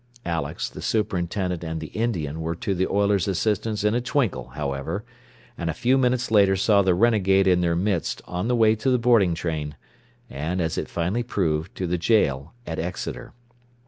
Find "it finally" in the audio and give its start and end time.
10.75-11.21